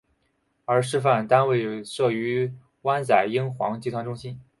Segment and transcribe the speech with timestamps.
[0.65, 2.51] 而示范单位设于
[2.81, 4.39] 湾仔英皇集团中心。